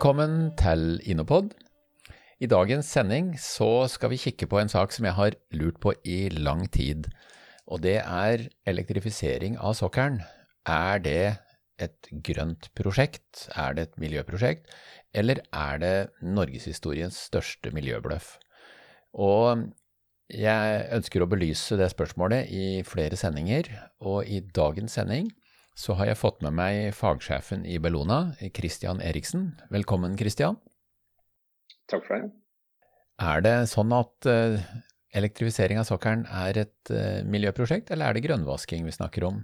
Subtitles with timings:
[0.00, 1.50] Velkommen til Innopod.
[2.40, 5.92] I dagens sending så skal vi kikke på en sak som jeg har lurt på
[6.08, 7.10] i lang tid,
[7.68, 10.22] og det er elektrifisering av sokkelen.
[10.64, 11.36] Er det
[11.76, 14.72] et grønt prosjekt, er det et miljøprosjekt,
[15.12, 15.92] eller er det
[16.24, 18.38] norgeshistoriens største miljøbløff?
[19.12, 19.68] Og
[20.32, 23.68] jeg ønsker å belyse det spørsmålet i flere sendinger,
[24.00, 25.28] og i dagens sending
[25.80, 29.50] så har jeg fått med meg fagsjefen i Bellona, Christian Eriksen.
[29.72, 30.58] Velkommen, Christian.
[31.90, 32.30] Takk for det.
[33.20, 34.60] Er det sånn at uh,
[35.16, 39.40] elektrifisering av sokkelen er et uh, miljøprosjekt, eller er det grønnvasking vi snakker om?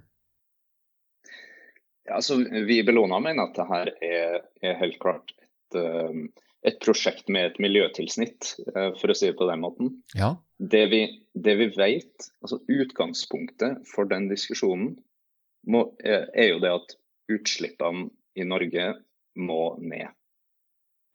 [2.07, 6.79] Ja, altså, vi i Bellona mener at dette er, er helt klart et, uh, et,
[6.85, 8.53] prosjekt med et miljøtilsnitt,
[9.01, 9.97] for å si det på den måten.
[10.19, 10.35] Ja.
[10.57, 14.97] Det, vi, det vi vet, altså utgangspunktet for den diskusjonen,
[15.67, 16.95] må, er jo det at
[17.33, 18.93] utslippene i Norge
[19.37, 20.13] må ned.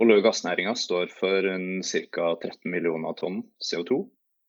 [0.02, 1.46] Olje- og gassnæringa står for
[1.86, 2.28] ca.
[2.42, 4.02] 13 millioner tonn CO2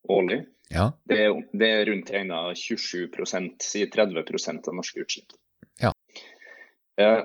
[0.08, 0.46] årlig.
[0.72, 0.92] Ja.
[1.04, 5.34] Det, er, det er rundt regna 27% si 30% av norske utslipp.
[5.82, 5.92] Ja.
[7.00, 7.20] Eh,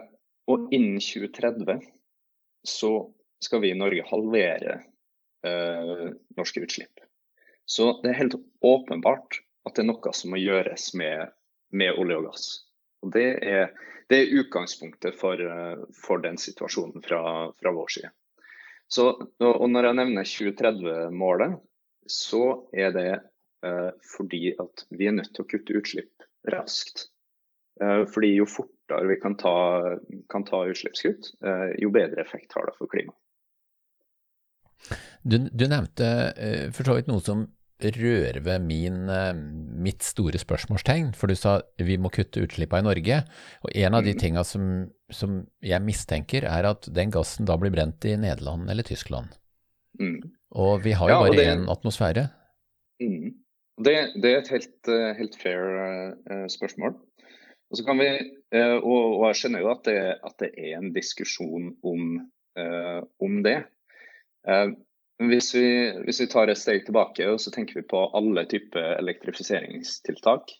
[0.51, 1.79] og innen 2030
[2.67, 2.91] så
[3.43, 4.79] skal vi i Norge halvere
[5.47, 6.05] eh,
[6.37, 7.03] norske utslipp.
[7.67, 11.33] Så det er helt åpenbart at det er noe som må gjøres med,
[11.75, 12.45] med olje og gass.
[13.05, 13.73] Og det er,
[14.09, 17.21] det er utgangspunktet for, eh, for, den situasjonen fra,
[17.59, 18.13] fra vår side.
[18.87, 19.09] Så,
[19.43, 21.57] og når jeg nevner 2030-målet,
[22.07, 23.09] så er det
[23.67, 27.09] eh, fordi at vi er nødt til å kutte utslipp raskt.
[27.83, 29.55] Eh, fordi jo fortere vi kan ta,
[30.31, 33.19] kan ta utslippskutt, eh, jo bedre effekt har det for klimaet.
[35.21, 37.43] Du, du, nevnte eh, for så vidt noe som
[37.83, 39.33] røre ved min, eh,
[39.77, 43.19] mitt store spørsmålstegn, for du sa vi må kutte utslippene i Norge.
[43.63, 44.19] Og en av de mm.
[44.21, 48.87] tinga som, som, jeg mistenker, er at den gassen da blir brent i Nederland eller
[48.87, 49.35] Tyskland.
[49.99, 50.21] Mm.
[50.57, 52.27] Og vi har jo ja, bare én atmosfære.
[53.03, 53.35] Mm.
[53.85, 55.61] Det, det, er et helt, eh, helt fair
[56.25, 56.95] uh, spørsmål.
[57.69, 58.07] Og, vi,
[58.55, 62.07] uh, og, og, jeg skjønner jo at det, at det er en diskusjon om,
[62.57, 63.59] uh, om det.
[65.17, 65.69] Hvis vi,
[66.05, 70.53] hvis vi, tar et steg tilbake og så tenker vi på alle typer elektrifiseringstiltak,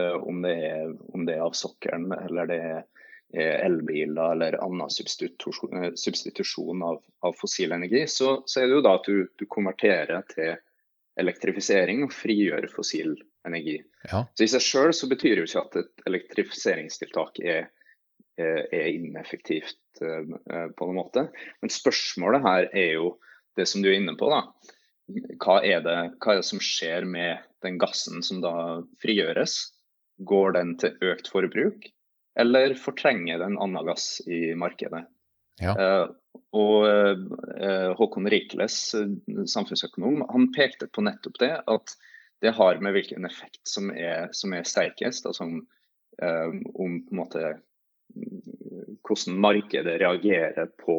[0.00, 2.84] uh, om, det er, om, det er, av sokkelen eller det er
[3.36, 8.84] elbiler eller annen substitusjon, eh, substitusjon av, av, fossil energi, så, så, er det jo
[8.86, 10.54] da at du, du, konverterer til
[11.18, 13.16] elektrifisering og frigjør fossil
[13.48, 13.80] energi.
[14.06, 14.22] Ja.
[14.36, 17.68] Så I seg selv så betyr det jo ikke at et elektrifiseringstiltak er,
[18.38, 21.26] er ineffektivt på noen måte.
[21.64, 23.14] Men spørsmålet her er jo
[23.56, 24.44] det som du er inne på, da.
[25.38, 28.54] Hva er, det, hva er det som skjer med den gassen som da
[29.02, 29.58] frigjøres?
[30.26, 31.90] Går den til økt forbruk,
[32.40, 35.04] eller fortrenger den annen gass i markedet?
[35.62, 35.72] Ja.
[35.72, 38.78] Uh, og uh, Håkon Rikles,
[39.52, 41.52] samfunnsøkonom, han pekte på nettopp det.
[41.70, 41.96] At
[42.44, 45.28] det har med hvilken effekt som er, som er sterkest.
[45.28, 45.62] Altså om,
[46.22, 47.54] uh, om på en måte
[49.06, 50.94] hvordan markedet reagerer på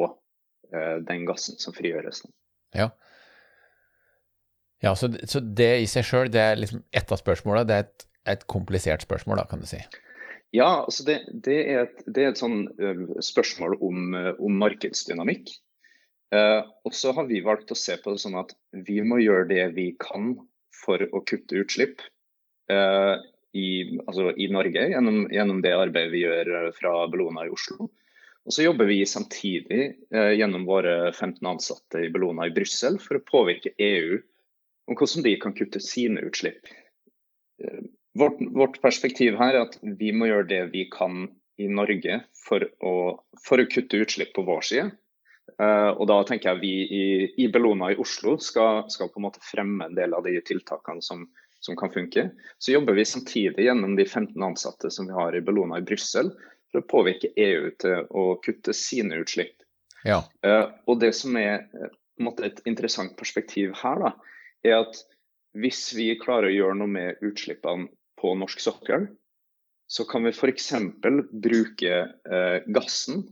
[1.07, 2.19] den gassen som frigjøres.
[2.77, 2.91] Ja.
[4.83, 7.63] Ja, så, så det i seg sjøl, det er liksom ett av spørsmåla.
[7.65, 8.05] Det er et,
[8.35, 9.79] et, komplisert spørsmål, da, kan du si.
[10.55, 12.67] Ja, altså det, det, er, et, det er et sånn
[13.25, 15.49] spørsmål om, om markedsdynamikk.
[16.35, 18.51] Uh, og så har vi valgt å se på det sånn at
[18.83, 20.33] vi må gjøre det vi kan
[20.75, 22.01] for å kutte utslipp
[22.71, 23.15] uh,
[23.55, 27.87] i, altså i, Norge gjennom, gjennom, det arbeidet vi gjør fra Bellona i Oslo.
[28.47, 29.81] Og så jobber vi samtidig
[30.15, 34.21] eh, gjennom våre 15 ansatte i Bellona i Brussel for å påvirke EU
[34.87, 36.69] om hvordan de kan kutte sine utslipp.
[37.59, 37.81] Eh,
[38.17, 41.27] vårt, vårt, perspektiv her er at vi må gjøre det vi kan
[41.59, 42.95] i Norge for å,
[43.43, 44.87] for å kutte utslipp på vår side.
[45.57, 47.05] Uh, og da tenker jeg vi i,
[47.39, 51.01] i Bellona i Oslo skal, skal, på en måte fremme en del av de tiltakene
[51.01, 51.23] som,
[51.63, 52.27] som kan funke.
[52.61, 56.33] Så jobber vi samtidig gjennom de 15 ansatte som vi har i Bellona i Brussel
[56.71, 59.55] for å påvirke EU til å kutte sine utslipp.
[60.07, 60.23] Ja.
[60.45, 61.67] Uh, og det som er
[62.21, 64.11] måte, et interessant perspektiv her, da,
[64.65, 64.99] er at
[65.57, 69.07] hvis vi klarer å gjøre noe med utslippene på norsk sokkel,
[69.87, 70.73] så kan vi f.eks.
[71.31, 73.23] bruke uh, gassen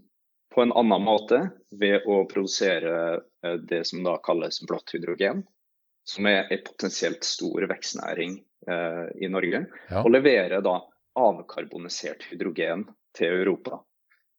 [0.56, 1.42] på en annen måte
[1.76, 3.20] ved å produsere
[3.68, 5.42] det som da kalles blått hydrogen,
[6.08, 8.38] som er en potensielt stor vekstnæring
[9.20, 9.66] i Norge.
[9.92, 10.00] Ja.
[10.00, 10.78] Og levere da
[11.20, 12.86] avkarbonisert hydrogen
[13.18, 13.82] til Europa.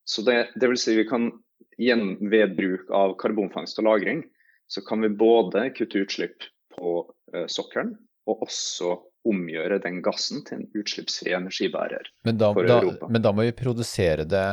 [0.07, 1.33] Så det, det vil si vi kan
[1.77, 4.23] ved bruk av karbonfangst og -lagring,
[4.67, 6.47] så kan vi både kutte utslipp
[6.77, 6.99] på
[7.35, 7.97] uh, sokkelen,
[8.27, 8.97] og også
[9.27, 13.11] omgjøre den gassen til en utslippsfri energibærer men da, for da, Europa.
[13.11, 14.45] Men da må vi produsere det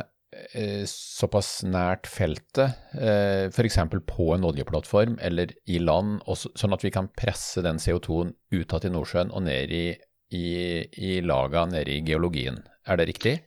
[0.54, 3.78] eh, såpass nært feltet, eh, f.eks.
[4.10, 8.74] på en oljeplattform eller i land, også, sånn at vi kan presse den CO2-en ut
[8.74, 9.86] til Nordsjøen og ned i,
[10.34, 10.46] i,
[10.82, 12.64] i laga, nede i geologien.
[12.90, 13.38] Er det riktig?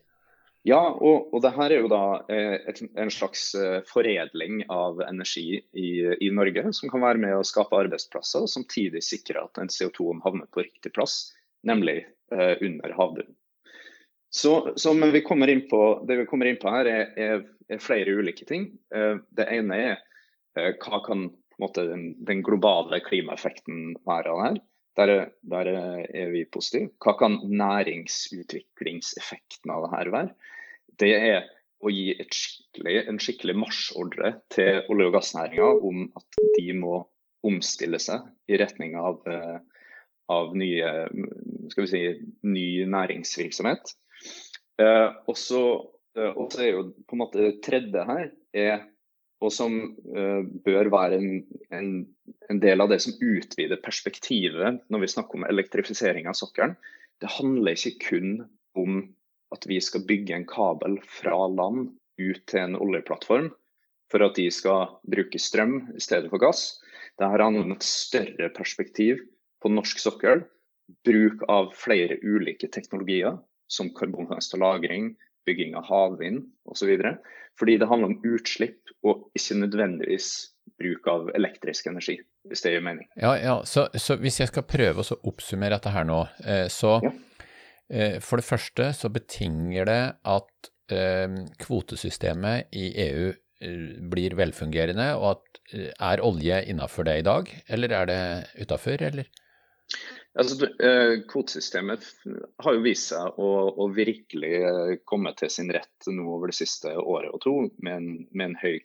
[0.66, 2.02] Ja, og, og det her er jo da
[2.32, 7.36] eh, et, en slags eh, foredling av energi i, i, Norge, som kan være med
[7.36, 11.20] å skape arbeidsplasser, og samtidig sikre at den CO2-en havner på riktig plass,
[11.66, 12.00] nemlig
[12.34, 13.36] eh, under havbunnen.
[14.36, 17.80] Så, så, vi kommer inn på, det vi kommer inn på her, er, er, er
[17.80, 18.72] flere ulike ting.
[18.94, 19.94] Eh, det ene er
[20.58, 21.28] eh, hva kan
[21.62, 24.58] måte, den, den, globale klimaeffekten være av det her.
[24.96, 25.68] Der, der,
[26.08, 26.88] er vi positive.
[27.04, 30.32] Hva kan næringsutviklingseffekten av det her være?
[30.96, 31.44] Det er
[31.84, 36.94] å gi skikkelig, en skikkelig marsjordre til olje- og gassnæringa om at de må
[37.46, 38.20] omstille seg
[38.50, 39.58] i retning av, eh,
[40.32, 40.90] av nye,
[41.76, 42.02] si,
[42.48, 43.84] ny næringsvirksomhet.
[44.80, 45.62] Eh, og så
[46.16, 48.26] eh, er jo på en måte tredje her
[48.56, 48.86] er
[49.44, 49.74] og som
[50.16, 51.42] uh, bør være en,
[51.74, 51.90] en,
[52.48, 56.76] en, del av det som utvider perspektivet når vi snakker om elektrifisering av sokkelen.
[57.20, 58.32] Det handler ikke kun
[58.76, 59.02] om
[59.54, 63.50] at vi skal bygge en kabel fra land ut til en oljeplattform
[64.12, 66.78] for at de skal bruke strøm i stedet for gass.
[67.16, 69.20] Dette handler om et større perspektiv
[69.62, 70.44] på norsk sokkel.
[71.06, 75.16] Bruk av flere ulike teknologier, som karbonfangst og -lagring,
[75.46, 76.92] bygging av havvind osv.
[77.56, 80.30] Fordi det handler om utslipp og ikke nødvendigvis
[80.78, 83.08] bruk av elektrisk energi, hvis det gir mening.
[83.20, 83.56] Ja, ja.
[83.68, 87.12] Så, så, hvis jeg skal prøve å oppsummere dette her nå, eh, så ja.
[87.88, 90.02] eh, for det første så betinger det
[90.36, 93.32] at eh, kvotesystemet i EU
[94.12, 98.18] blir velfungerende, og at er olje innafor det i dag, eller er det
[98.66, 99.30] utafor, eller?
[100.36, 102.04] Altså, eh, Kvotesystemet
[102.60, 106.58] har jo vist seg å, å, virkelig eh, komme til sin rett nå over det
[106.58, 108.76] siste året og to, med en, med en høy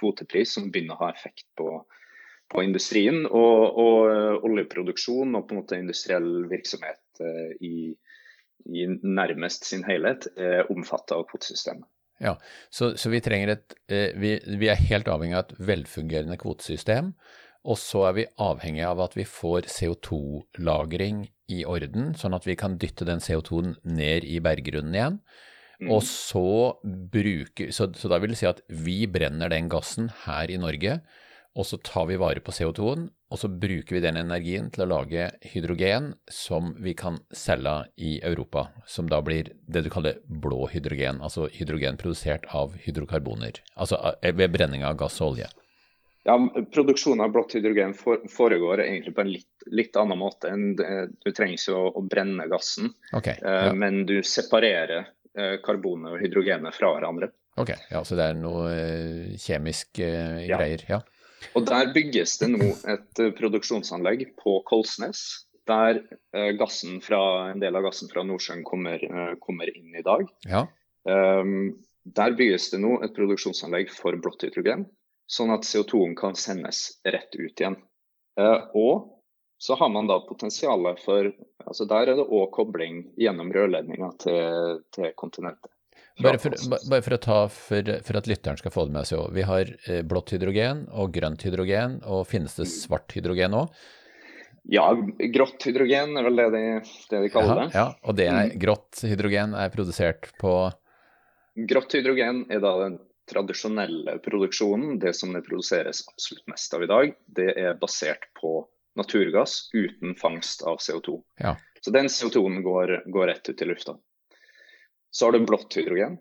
[0.00, 1.68] kvotepris som begynner å ha effekt på,
[2.50, 3.22] på industrien.
[3.28, 7.22] Og, og, eh, oljeproduksjon og på en måte industriell virksomhet
[7.60, 7.92] i,
[8.72, 11.86] i nærmest sin helhet er omfattet av kvotesystemet.
[12.20, 12.34] Ja,
[12.72, 17.14] så, så vi, et, vi, vi er helt avhengig av et velfungerende kvotesystem.
[17.68, 22.56] Og så er vi avhengig av at vi får CO2-lagring i orden, sånn at vi
[22.58, 25.18] kan dytte den CO2-en ned i berggrunnen igjen.
[25.80, 25.90] Mm.
[25.94, 30.52] Og så bruke så, så, da vil det si at vi brenner den gassen her
[30.52, 31.00] i Norge,
[31.58, 34.90] og så tar vi vare på CO2-en, og så bruker vi den energien til å
[34.90, 40.68] lage hydrogen som vi kan selge i Europa, som da blir det du kaller blå
[40.70, 45.50] hydrogen, altså hydrogen produsert av hydrokarboner, altså eh, ved brenning av gass og olje.
[46.30, 47.94] Ja, Produksjonen av blått hydrogen
[48.30, 50.52] foregår egentlig på en litt, litt annen måte.
[50.52, 53.72] enn Du trenger ikke å, å brenne gassen, okay, eh, ja.
[53.74, 57.32] men du separerer eh, karbonet og hydrogenet fra hverandre.
[57.58, 60.54] Ok, ja, Så det er noe eh, kjemisk ja.
[60.54, 60.86] greier?
[60.92, 61.00] ja.
[61.58, 66.02] Og Der bygges det nå et produksjonsanlegg på Kolsnes, der
[66.60, 69.02] gassen fra, en del av gassen fra Nordsjøen kommer,
[69.42, 70.28] kommer inn i dag.
[70.46, 70.66] Ja.
[71.08, 74.84] Um, der bygges det nå et produksjonsanlegg for blått hydrogen
[75.30, 77.78] sånn at CO2-en kan sendes rett ut igjen.
[78.40, 79.16] Eh, og
[79.60, 81.28] så har man da potensialet for
[81.68, 85.70] altså Der er det òg kobling gjennom rørledninga til, til kontinentet.
[86.20, 86.56] Bare for,
[86.90, 89.30] bare for, å ta, for, for, at lytteren skal få det med seg òg.
[89.36, 93.70] Vi har eh, blått hydrogen og grønt hydrogen, og finnes det svart hydrogen òg?
[94.68, 94.90] Ja,
[95.32, 96.64] grått hydrogen er vel det de,
[97.12, 97.68] det de kaller det.
[97.76, 98.58] Ja, Og det er, mm.
[98.60, 100.54] grått hydrogen er produsert på
[101.70, 106.90] Grått hydrogen er da den tradisjonelle produksjonen, det som det produseres absolutt mest av i
[106.90, 108.64] dag, det er basert på
[108.98, 111.22] naturgass uten fangst av CO2.
[111.36, 111.56] Ja.
[111.80, 113.96] Så den CO2-en går, går, rett ut i lufta.
[115.10, 116.18] Så har du blått hydrogen,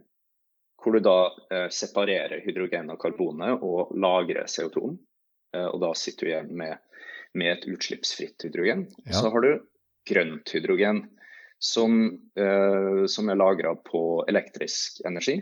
[0.83, 1.17] hvor du da
[1.51, 4.95] eh, separerer hydrogen og karbonet og lagrer CO2-en.
[5.55, 6.77] Eh, og da sitter du igjen med,
[7.33, 8.87] med et utslippsfritt hydrogen.
[9.03, 9.19] Ja.
[9.19, 9.51] Så har du
[10.09, 11.03] grønt hydrogen,
[11.59, 11.99] som,
[12.39, 15.41] eh, som er lagra på elektrisk energi.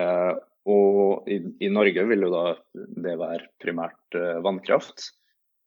[0.00, 0.34] Eh,
[0.64, 2.44] og i, i, Norge vil jo da
[2.74, 5.10] det være primært uh, vannkraft,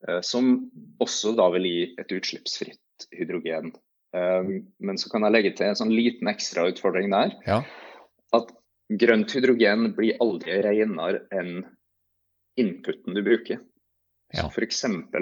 [0.07, 0.55] uh, som
[1.03, 3.71] også da vil gi et utslippsfritt hydrogen.
[4.15, 7.35] Uh, men så kan jeg legge til en sånn liten ekstra utfordring der.
[7.45, 7.61] Ja.
[8.33, 8.53] At
[8.87, 11.61] grønt hydrogen blir aldri renere enn
[12.57, 13.61] inputen du bruker.
[14.33, 14.49] Ja.
[14.49, 14.81] F.eks.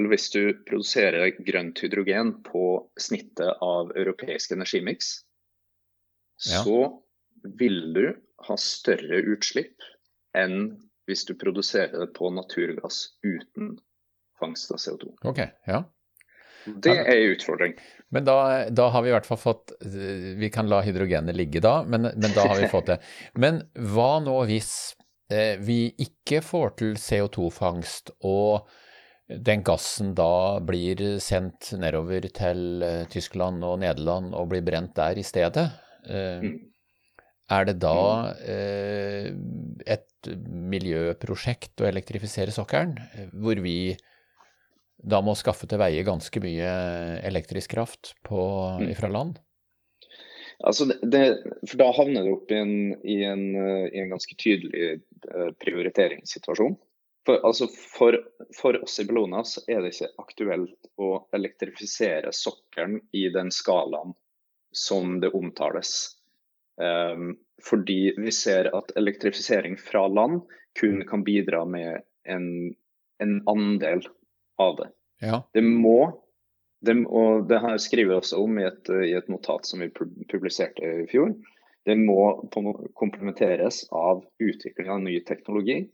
[0.10, 5.20] hvis du produserer grønt hydrogen på snittet av europeisk energimiks,
[6.48, 6.64] ja.
[6.64, 6.96] så
[7.60, 8.06] vil du
[8.48, 9.84] ha større utslipp
[10.38, 10.76] enn
[11.08, 13.76] hvis du produserer det på naturgass uten
[14.40, 15.14] fangst av CO2.
[15.30, 15.84] Ok, ja.
[16.66, 17.76] Det er en utfordring.
[18.10, 18.38] Men da,
[18.74, 22.34] da, har vi i hvert fall fått Vi kan la hydrogenet ligge da, men, men
[22.34, 22.98] da har vi fått det.
[23.38, 23.62] Men
[23.94, 24.72] hva nå hvis
[25.34, 28.66] eh, vi ikke får til CO2-fangst, og
[29.26, 35.18] den gassen da blir sendt nedover til uh, Tyskland og Nederland og blir brent der
[35.18, 35.66] i stedet?
[36.06, 36.60] Eh, mm.
[37.52, 39.30] Er det da eh,
[39.86, 42.98] et miljøprosjekt å elektrifisere sokkelen,
[43.38, 43.94] hvor vi
[44.98, 46.72] da må skaffe til veie ganske mye
[47.28, 48.40] elektrisk kraft på,
[48.82, 48.96] mm.
[48.98, 49.38] fra land?
[50.66, 51.22] Altså det, det,
[51.68, 53.46] for Da havner du opp i en, i en,
[53.92, 54.96] i en ganske tydelig
[55.62, 56.78] prioriteringssituasjon.
[57.26, 58.18] For, altså for,
[58.54, 64.14] for, oss i Bellona så er det ikke aktuelt å elektrifisere sokkelen i den skalaen
[64.76, 66.15] som det omtales.
[66.82, 70.42] Um, fordi vi ser at elektrifisering fra land
[70.80, 72.76] kun kan bidra med en,
[73.24, 74.04] en andel
[74.60, 74.90] av det.
[75.24, 75.40] Ja.
[75.56, 76.26] Det må,
[76.84, 79.92] det, og det her skriver vi også om i et, i et notat som vi
[80.32, 81.32] publiserte i fjor.
[81.86, 82.20] Det må
[82.98, 85.86] komplementeres av utvikling av ny teknologi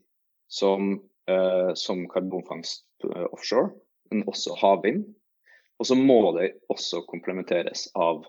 [0.50, 0.96] som
[1.28, 3.70] eh, som karbonfangst eh, offshore,
[4.10, 5.04] men også havvind.
[5.78, 8.24] Og så må det også komplementeres av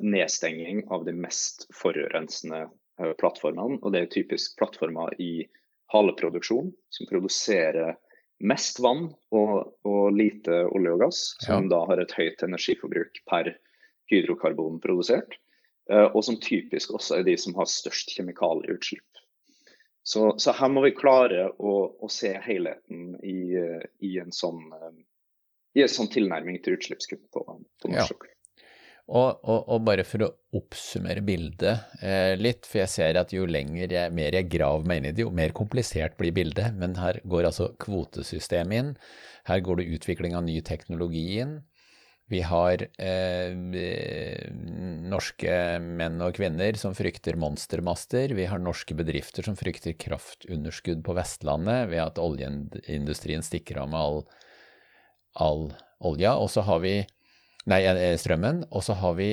[0.00, 2.68] nedstenging av de mest forurensende
[3.00, 3.80] eh, plattformene.
[3.82, 5.48] Og det er typisk plattformer i
[5.92, 7.96] haleproduksjon, som produserer
[8.38, 11.72] mest vann og, og lite olje og gass, som ja.
[11.74, 13.56] da har et høyt energiforbruk per
[14.12, 15.38] hydrokarbon produsert.
[15.90, 19.04] Eh, og som typisk også er de som har størst kjemikalieutslipp.
[20.08, 23.58] Så, så, her må vi klare å, å se helheten i,
[24.00, 24.62] i, en sånn,
[25.76, 28.30] i, en sånn, tilnærming til utslippskutt på, på norsk sokkel.
[28.32, 28.37] Ja.
[29.08, 33.46] Og, og, og, bare for å oppsummere bildet eh, litt, for jeg ser at jo
[33.48, 36.76] lenger jeg, mer jeg graver meg inn i det, jo mer komplisert blir bildet.
[36.76, 38.92] Men her går altså kvotesystemet inn.
[39.48, 41.56] Her går det utvikling av ny teknologi inn.
[42.28, 43.56] Vi har eh,
[45.08, 48.34] norske menn og kvinner som frykter monstermaster.
[48.36, 54.02] Vi har norske bedrifter som frykter kraftunderskudd på Vestlandet ved at oljeindustrien stikker av med
[54.02, 54.20] all,
[55.40, 55.70] all
[56.04, 56.36] olja.
[56.36, 56.98] Og så har vi
[57.68, 58.64] Nei, eh, strømmen.
[58.72, 59.30] Og så har vi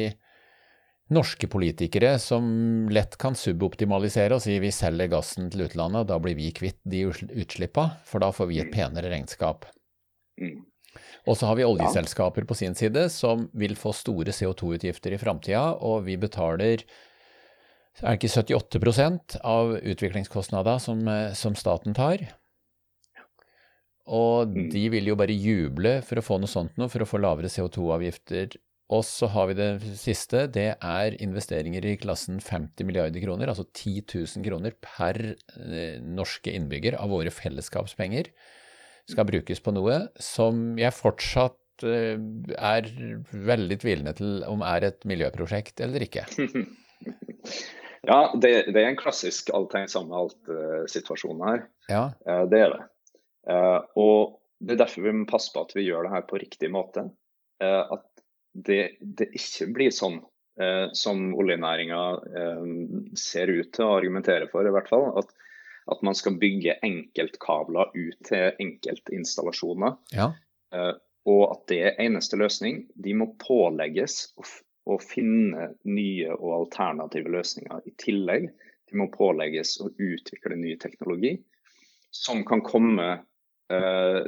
[1.13, 2.46] norske politikere som
[2.89, 6.80] lett kan suboptimalisere og si vi selger gassen til utlandet, og da blir vi kvitt
[6.84, 9.68] de utslippa, for da får vi et penere regnskap.
[10.42, 10.63] Mm.
[11.27, 15.68] Og så har vi oljeselskaper på sin side som vil få store CO2-utgifter i framtida,
[15.84, 16.86] og vi betaler
[18.04, 22.25] er det ikke 78% av utviklingskostnadene som, eh, som, staten tar?
[24.05, 24.69] Og mm.
[24.74, 27.50] de vil jo bare juble for å få noe sånt noe, for å få lavere
[27.51, 28.57] CO2-avgifter.
[28.93, 33.65] Og så har vi det siste, det er investeringer i klassen 50 milliarder kroner, altså
[33.65, 38.29] 10 000 kroner per eh, norske innbygger av våre fellesskapspenger
[39.09, 42.21] skal brukes på noe som jeg fortsatt eh,
[42.57, 42.91] er
[43.50, 46.27] veldig tvilende til om er et miljøprosjekt eller ikke.
[48.05, 51.63] Ja, det, det er en klassisk alt henger sammen med alt-situasjon her.
[51.89, 52.03] Ja.
[52.27, 52.83] Uh, det er det.
[53.49, 56.41] Uh, og det er derfor vi må passe på at vi gjør det her på
[56.41, 57.07] riktig måte.
[57.63, 58.05] Uh, at
[58.55, 60.21] det, det, ikke blir sånn
[60.95, 61.97] som oljenæringa
[63.19, 65.09] ser ut til å argumentere for, i hvert fall.
[65.19, 65.33] At
[65.91, 69.97] at man skal bygge enkeltkabler ut til enkeltinstallasjoner.
[70.15, 70.31] Ja.
[70.73, 70.93] Eh,
[71.29, 72.85] og at det er eneste løsning.
[72.95, 74.45] De må pålegges å,
[74.89, 78.49] å, finne nye og alternative løsninger i tillegg.
[78.89, 81.35] De må pålegges å utvikle ny teknologi
[82.15, 83.07] som kan komme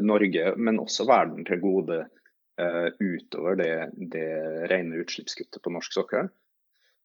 [0.02, 2.00] Norge, men også verden til gode
[2.58, 3.74] uh, utover det,
[4.14, 4.28] det
[4.72, 6.32] rene utslippskuttet på norsk sokkel.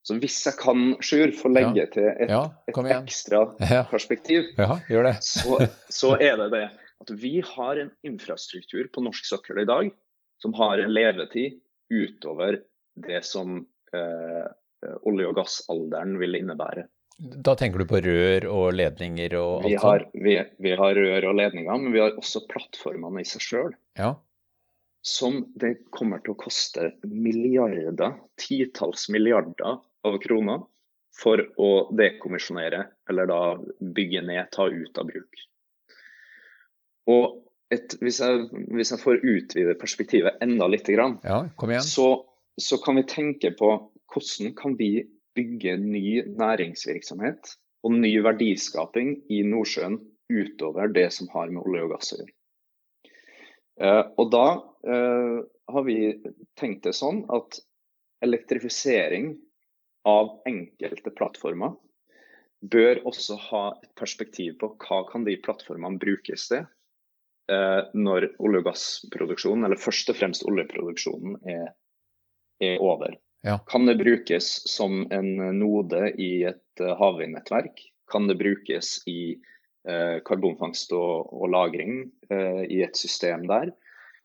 [0.02, 3.44] Så hvis jeg kan, Sjur, få legge til et, ja, et ekstra
[3.90, 4.48] perspektiv,
[5.22, 5.60] så,
[5.92, 6.64] så, er det det
[7.02, 9.92] at vi har en infrastruktur på norsk sokkel i dag
[10.42, 11.60] som har en levetid
[11.92, 12.58] utover
[13.06, 13.60] det som
[13.94, 14.48] eh,
[15.06, 16.88] olje- og gassalderen vil innebære.
[17.18, 21.28] Da tenker du på rør og ledninger og alt vi har, vi, vi har rør
[21.30, 23.72] og ledninger, men vi har også plattformene i seg sjøl.
[24.00, 24.14] Ja.
[25.04, 30.64] Som det kommer til å koste milliarder, titalls milliarder av kroner
[31.12, 33.40] for å dekommisjonere, eller da
[33.80, 35.42] bygge ned, ta ut av bruk.
[37.12, 37.42] Og
[37.72, 41.40] et, hvis, jeg, hvis, jeg, får utvide perspektivet enda litt, ja,
[41.84, 42.08] så,
[42.60, 43.74] så, kan vi tenke på
[44.12, 44.92] hvordan kan vi
[45.36, 49.98] bygge ny næringsvirksomhet og ny verdiskaping i Nordsjøen
[50.32, 52.34] utover det som har med olje og gass å gjøre.
[53.82, 55.38] Uh, og da uh,
[55.72, 55.96] har vi
[56.60, 57.58] tenkt det sånn at
[58.22, 59.32] elektrifisering
[60.08, 61.74] av enkelte plattformer
[62.62, 66.66] bør også ha et perspektiv på hva kan de plattformene brukes til.
[67.50, 71.72] eh, når olje- og gassproduksjonen, eller først og fremst oljeproduksjonen, er,
[72.62, 73.16] er over.
[73.42, 73.58] Ja.
[73.66, 77.80] Kan det brukes som en node i et uh, havvindnettverk?
[78.12, 79.40] Kan det brukes i
[79.88, 83.70] eh, karbonfangst og, og lagring eh, i et system der?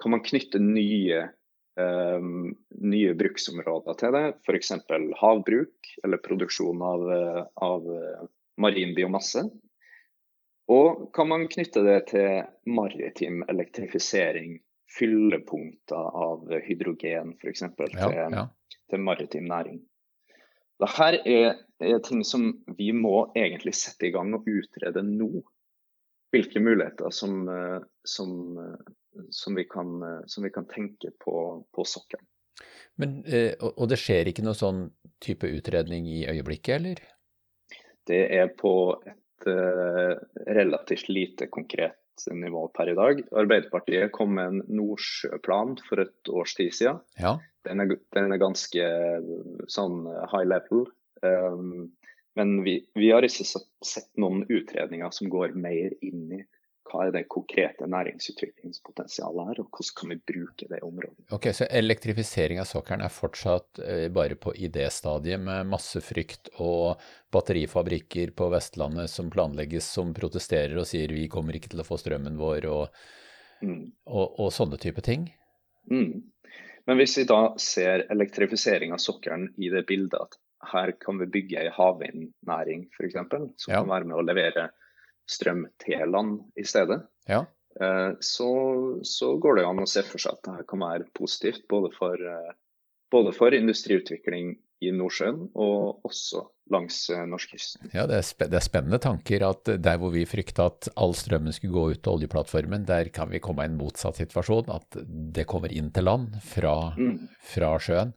[0.02, 1.22] Kan man knytte nye,
[2.84, 4.74] nye bruksområder til det, f.eks.
[5.22, 7.08] havbruk eller produksjon av,
[7.64, 7.88] av
[8.60, 9.46] marin biomasse?
[10.68, 14.60] Og kan man knytte det til maritim elektrifisering,
[15.00, 17.64] fyllepunkter av hydrogen f.eks.
[17.64, 18.46] Ja, til, ja.
[18.92, 19.82] Til maritim næring.
[20.78, 25.42] Dette er, er ting som vi må egentlig sette i gang og utrede nå.
[26.36, 31.38] Hvilke muligheter som, eh, som, eh, som, vi, kan, eh, som vi, kan, tenke på,
[31.74, 32.28] på sokkelen.
[32.98, 33.20] Men,
[33.62, 34.88] og det skjer ikke noe sånn
[35.22, 37.02] type utredning i øyeblikket, eller?
[38.10, 38.72] Det er på
[39.06, 39.46] et
[40.50, 42.00] relativt lite konkret
[42.34, 43.22] nivå per i dag.
[43.32, 47.02] Arbeiderpartiet kom med en Nordsjøplan for et års tid siden.
[47.20, 47.38] Ja.
[47.68, 48.90] Den, er, den er ganske
[49.72, 50.88] sånn high level.
[51.22, 51.92] Um,
[52.38, 56.44] men vi, vi, har ikke sett noen utredninger som går mer inn i
[56.88, 61.28] hva er det konkrete næringsutviklingspotensialet her, og hvordan kan vi bruke det området.
[61.36, 67.02] Ok, Så elektrifisering av sokkelen er fortsatt eh, bare på idéstadiet, med masse frykt og
[67.34, 72.00] batterifabrikker på Vestlandet som planlegges, som protesterer og sier vi kommer ikke til å få
[72.02, 73.06] strømmen vår, og,
[73.62, 73.84] mm.
[74.08, 75.30] og, og sånne type ting?
[75.92, 76.26] Mm.
[76.88, 80.38] Men hvis vi da ser elektrifisering av sokkelen i det bildet at
[80.72, 83.18] her kan vi bygge ei havvindnæring f.eks.,
[83.60, 83.82] som ja.
[83.82, 84.70] kan være med å levere
[85.28, 87.44] strøm til land i stedet, ja.
[87.82, 88.52] Eh, så,
[89.04, 92.18] så, går det an å se for seg at dette kan være positivt både for,
[92.18, 92.56] eh,
[93.14, 96.44] både for industriutvikling i Nordsjøen og også
[96.74, 97.92] langs eh, norskekysten.
[97.94, 101.54] Ja, det er, det er, spennende tanker at der hvor vi frykta at all strømmen
[101.54, 104.74] skulle gå ut til oljeplattformen, der kan vi komme i en motsatt situasjon.
[104.74, 104.98] At
[105.38, 107.28] det kommer inn til land fra, mm.
[107.54, 108.16] fra sjøen.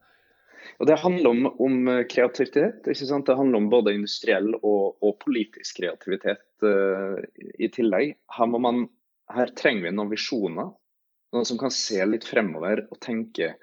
[0.78, 2.84] Og Det handler om, om kreativitet.
[2.84, 7.18] Det handler om både industriell og, og politisk kreativitet uh,
[7.58, 8.14] i tillegg.
[8.36, 8.86] Her, man,
[9.32, 10.70] her, trenger vi noen visjoner.
[11.34, 13.54] Noen som kan se litt fremover og tenke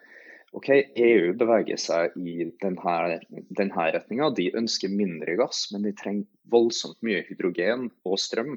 [0.55, 3.17] OK, EU beveger seg i denne,
[3.57, 4.29] denne retninga.
[4.33, 8.55] De ønsker mindre gass, men de trenger voldsomt mye hydrogen og strøm.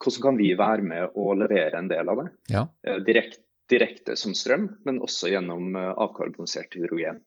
[0.00, 2.28] Hvordan kan vi være med å levere en del av det?
[2.52, 2.64] Ja.
[3.06, 7.22] Direkt, direkte som strøm, men også gjennom uh, avkarbonisert hydrogen.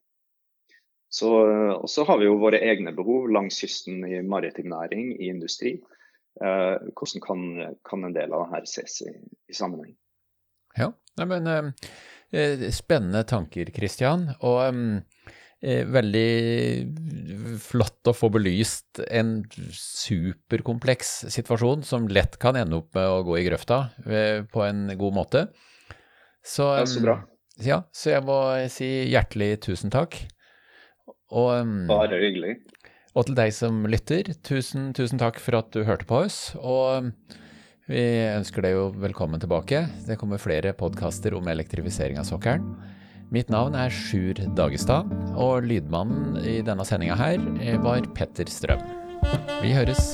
[1.14, 1.30] Så,
[1.78, 5.76] og så har vi jo våre egne behov langs kysten i maritim næring, i industri.
[6.42, 7.44] Eh, hvordan kan,
[7.86, 9.14] kan, en del av det her ses i,
[9.46, 9.94] i sammenheng?
[10.80, 11.70] Ja, Nei, men eh,
[12.34, 14.26] eh spennende tanker, Kristian.
[14.42, 14.58] Og
[15.62, 19.44] eh, veldig flott å få belyst en
[19.78, 24.88] superkompleks situasjon som lett kan ende opp med å gå i grøfta eh, på en
[24.98, 25.48] god måte.
[26.42, 27.22] Så, ja, så bra.
[27.62, 28.40] Ja, så jeg må
[28.74, 30.24] si hjertelig tusen takk.
[31.34, 32.58] Og, um, Bare hyggelig.
[33.14, 36.54] Og til deg som lytter, tusen, tusen takk for at du hørte på oss.
[36.62, 37.12] Og um,
[37.90, 39.84] vi ønsker deg jo velkommen tilbake.
[40.08, 42.70] Det kommer flere podkaster om elektrifisering av sokkelen.
[43.34, 47.42] Mitt navn er Sjur Dagestad, og lydmannen i denne sendinga her
[47.82, 48.86] var Petter Strøm.
[49.64, 50.14] Vi høres.